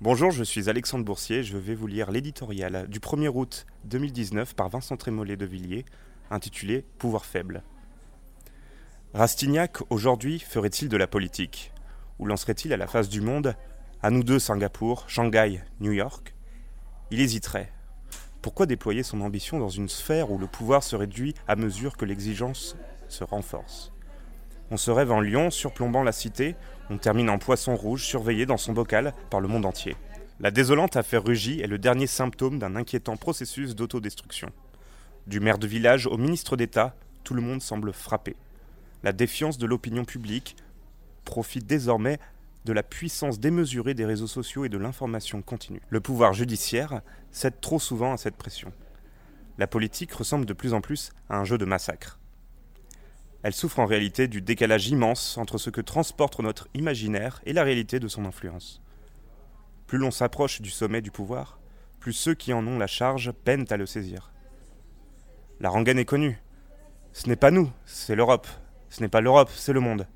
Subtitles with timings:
[0.00, 4.68] Bonjour, je suis Alexandre Boursier, je vais vous lire l'éditorial du 1er août 2019 par
[4.68, 5.84] Vincent Trémollet de Villiers,
[6.30, 7.62] intitulé Pouvoir faible.
[9.14, 11.72] Rastignac, aujourd'hui, ferait-il de la politique?
[12.18, 13.54] Ou lancerait-il à la face du monde,
[14.02, 16.34] à nous deux Singapour, Shanghai, New York?
[17.12, 17.72] Il hésiterait.
[18.42, 22.04] Pourquoi déployer son ambition dans une sphère où le pouvoir se réduit à mesure que
[22.04, 22.76] l'exigence
[23.08, 23.93] se renforce?
[24.70, 26.56] On se rêve en lion surplombant la cité,
[26.90, 29.96] on termine en poisson rouge surveillé dans son bocal par le monde entier.
[30.40, 34.50] La désolante affaire Rugy est le dernier symptôme d'un inquiétant processus d'autodestruction.
[35.26, 38.36] Du maire de village au ministre d'État, tout le monde semble frappé.
[39.02, 40.56] La défiance de l'opinion publique
[41.24, 42.18] profite désormais
[42.64, 45.82] de la puissance démesurée des réseaux sociaux et de l'information continue.
[45.88, 48.72] Le pouvoir judiciaire cède trop souvent à cette pression.
[49.58, 52.18] La politique ressemble de plus en plus à un jeu de massacre.
[53.44, 57.62] Elle souffre en réalité du décalage immense entre ce que transporte notre imaginaire et la
[57.62, 58.80] réalité de son influence.
[59.86, 61.60] Plus l'on s'approche du sommet du pouvoir,
[62.00, 64.32] plus ceux qui en ont la charge peinent à le saisir.
[65.60, 66.38] La rengaine est connue.
[67.12, 68.48] Ce n'est pas nous, c'est l'Europe.
[68.88, 70.06] Ce n'est pas l'Europe, c'est le monde.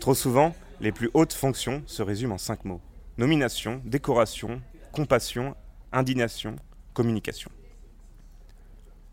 [0.00, 2.80] Trop souvent, les plus hautes fonctions se résument en cinq mots.
[3.18, 5.54] Nomination, décoration, compassion,
[5.92, 6.56] indignation,
[6.92, 7.52] communication.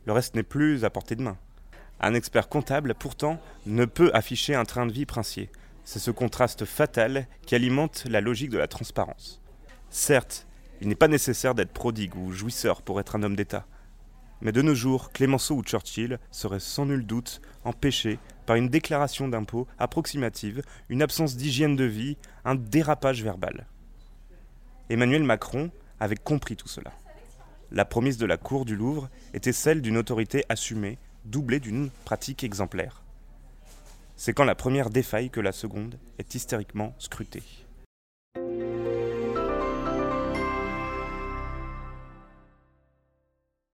[0.06, 1.38] Le reste n'est plus à portée de main.
[2.00, 5.50] Un expert comptable, pourtant, ne peut afficher un train de vie princier.
[5.84, 9.42] C'est ce contraste fatal qui alimente la logique de la transparence.
[9.90, 10.48] Certes,
[10.82, 13.66] il n'est pas nécessaire d'être prodigue ou jouisseur pour être un homme d'État.
[14.42, 19.28] Mais de nos jours, Clémenceau ou Churchill seraient sans nul doute empêchés par une déclaration
[19.28, 23.66] d'impôt approximative, une absence d'hygiène de vie, un dérapage verbal.
[24.90, 26.92] Emmanuel Macron avait compris tout cela.
[27.72, 32.44] La promesse de la cour du Louvre était celle d'une autorité assumée doublée d'une pratique
[32.44, 33.02] exemplaire.
[34.16, 37.65] C'est quand la première défaille que la seconde est hystériquement scrutée.